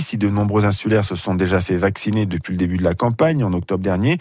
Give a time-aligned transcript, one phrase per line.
[0.00, 3.44] Si de nombreux insulaires se sont déjà fait vacciner depuis le début de la campagne
[3.44, 4.18] en octobre dernier,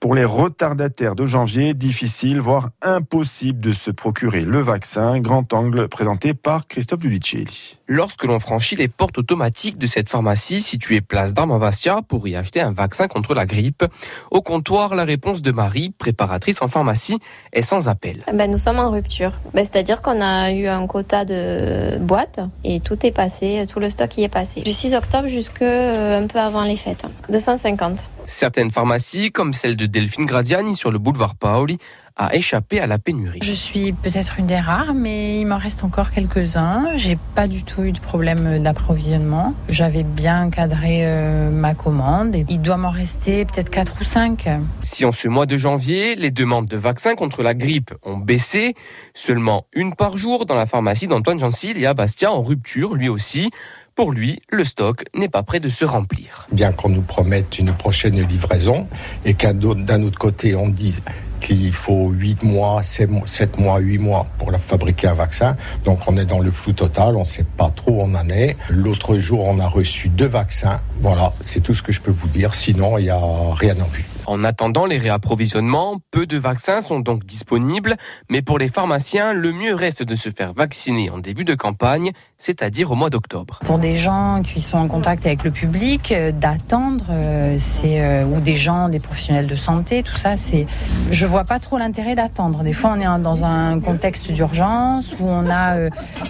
[0.00, 5.18] pour les retardataires de janvier, difficile, voire impossible de se procurer le vaccin.
[5.20, 7.78] Grand angle présenté par Christophe Dudicelli.
[7.88, 12.60] Lorsque l'on franchit les portes automatiques de cette pharmacie située place d'Armavastia pour y acheter
[12.60, 13.84] un vaccin contre la grippe,
[14.30, 17.18] au comptoir, la réponse de Marie, préparatrice en pharmacie,
[17.52, 18.24] est sans appel.
[18.32, 19.32] Ben, nous sommes en rupture.
[19.54, 23.88] Ben, C'est-à-dire qu'on a eu un quota de boîtes et tout est passé, tout le
[23.88, 24.62] stock y est passé.
[24.62, 27.06] Du 6 octobre jusqu'à euh, un peu avant les fêtes.
[27.30, 28.08] 250.
[28.26, 31.78] Certaines pharmacies, comme celle de Delphine Gradiani sur le boulevard Paoli,
[32.16, 33.40] a échappé à la pénurie.
[33.42, 36.96] Je suis peut-être une des rares, mais il m'en reste encore quelques-uns.
[36.96, 39.54] J'ai pas du tout eu de problème d'approvisionnement.
[39.68, 44.48] J'avais bien encadré euh, ma commande et il doit m'en rester peut-être 4 ou 5.
[44.82, 48.74] Si en ce mois de janvier, les demandes de vaccins contre la grippe ont baissé,
[49.14, 53.08] seulement une par jour dans la pharmacie d'Antoine Gensil et à Bastia en rupture lui
[53.08, 53.50] aussi.
[53.94, 56.46] Pour lui, le stock n'est pas prêt de se remplir.
[56.52, 58.86] Bien qu'on nous promette une prochaine livraison
[59.24, 60.96] et qu'un d'un autre côté on dit
[61.40, 63.10] qu'il faut 8 mois, 7
[63.58, 65.56] mois, 8 mois pour la fabriquer un vaccin.
[65.84, 68.28] Donc on est dans le flou total, on ne sait pas trop où on en
[68.28, 68.56] est.
[68.68, 70.80] L'autre jour, on a reçu deux vaccins.
[71.00, 72.54] Voilà, c'est tout ce que je peux vous dire.
[72.54, 73.20] Sinon, il n'y a
[73.54, 74.06] rien en vue.
[74.26, 77.96] En attendant les réapprovisionnements, peu de vaccins sont donc disponibles,
[78.28, 82.10] mais pour les pharmaciens, le mieux reste de se faire vacciner en début de campagne,
[82.36, 83.60] c'est-à-dire au mois d'octobre.
[83.64, 88.24] Pour des gens qui sont en contact avec le public, euh, d'attendre, euh, c'est euh,
[88.24, 90.66] ou des gens, des professionnels de santé, tout ça, c'est,
[91.12, 92.64] je vois pas trop l'intérêt d'attendre.
[92.64, 95.76] Des fois, on est dans un contexte d'urgence où on a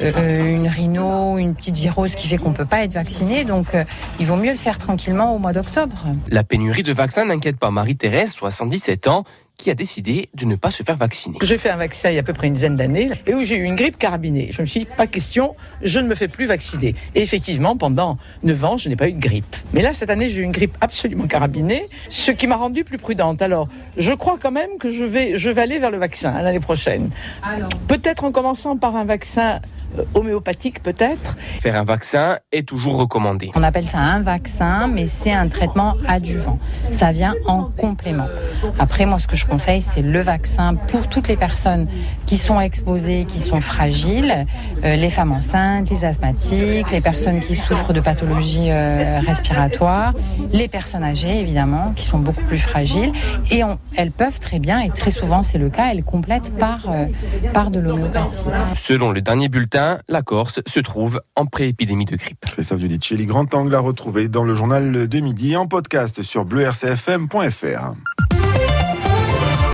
[0.00, 3.68] une rhino, une petite virose qui fait qu'on peut pas être vacciné, donc
[4.20, 5.96] il vaut mieux le faire tranquillement au mois d'octobre.
[6.28, 9.22] La pénurie de vaccins n'inquiète pas Marie-Thérèse, 77 ans,
[9.56, 11.38] qui a décidé de ne pas se faire vacciner.
[11.42, 13.42] J'ai fait un vaccin il y a à peu près une dizaine d'années et où
[13.42, 14.50] j'ai eu une grippe carabinée.
[14.52, 16.94] Je me suis dit, pas question, je ne me fais plus vacciner.
[17.14, 19.56] Et effectivement, pendant 9 ans, je n'ai pas eu de grippe.
[19.72, 22.98] Mais là, cette année, j'ai eu une grippe absolument carabinée, ce qui m'a rendue plus
[22.98, 23.42] prudente.
[23.42, 26.60] Alors, je crois quand même que je vais, je vais aller vers le vaccin l'année
[26.60, 27.10] prochaine.
[27.88, 29.60] Peut-être en commençant par un vaccin
[29.98, 31.36] euh, homéopathique peut-être.
[31.60, 33.50] Faire un vaccin est toujours recommandé.
[33.54, 36.58] On appelle ça un vaccin, mais c'est un traitement adjuvant.
[36.90, 38.26] Ça vient en complément.
[38.78, 41.86] Après, moi, ce que je conseille, c'est le vaccin pour toutes les personnes
[42.26, 44.46] qui sont exposées, qui sont fragiles,
[44.84, 50.12] euh, les femmes enceintes, les asthmatiques, les personnes qui souffrent de pathologies euh, respiratoires,
[50.52, 53.12] les personnes âgées, évidemment, qui sont beaucoup plus fragiles.
[53.50, 53.62] Et
[53.96, 56.86] elles peuvent très bien, et très souvent c'est le cas, elles complètent par,
[57.52, 58.44] par de l'homéopathie.
[58.74, 62.44] Selon le dernier bulletin, la Corse se trouve en pré-épidémie de grippe.
[62.46, 68.15] Christophe Giudicelli, Grand Angle à retrouver dans le journal de midi en podcast sur bleurcfm.fr.